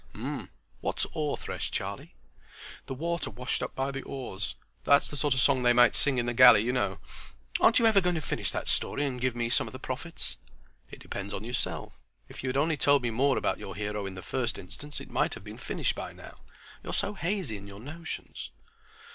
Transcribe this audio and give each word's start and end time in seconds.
"H'm. 0.15 0.49
What's 0.79 1.05
oar 1.13 1.37
thresh, 1.37 1.69
Charlie?" 1.69 2.15
"The 2.87 2.95
water 2.95 3.29
washed 3.29 3.61
up 3.61 3.75
by 3.75 3.91
the 3.91 4.01
oars. 4.01 4.55
That's 4.83 5.07
the 5.07 5.15
sort 5.15 5.35
of 5.35 5.39
song 5.39 5.61
they 5.61 5.73
might 5.73 5.93
sing 5.93 6.17
in 6.17 6.25
the 6.25 6.33
galley, 6.33 6.63
y'know. 6.63 6.97
Aren't 7.59 7.77
you 7.77 7.85
ever 7.85 8.01
going 8.01 8.15
to 8.15 8.19
finish 8.21 8.49
that 8.49 8.67
story 8.67 9.05
and 9.05 9.21
give 9.21 9.35
me 9.35 9.47
some 9.47 9.67
of 9.67 9.73
the 9.73 9.77
profits?" 9.77 10.37
"It 10.89 11.01
depends 11.01 11.35
on 11.35 11.43
yourself. 11.43 11.93
If 12.29 12.41
you 12.41 12.49
had 12.49 12.57
only 12.57 12.77
told 12.77 13.03
me 13.03 13.11
more 13.11 13.37
about 13.37 13.59
your 13.59 13.75
hero 13.75 14.07
in 14.07 14.15
the 14.15 14.23
first 14.23 14.57
instance 14.57 14.99
it 14.99 15.11
might 15.11 15.35
have 15.35 15.43
been 15.43 15.59
finished 15.59 15.93
by 15.95 16.13
now. 16.13 16.39
You're 16.83 16.93
so 16.95 17.13
hazy 17.13 17.55
in 17.57 17.67
your 17.67 17.79
notions." 17.79 18.49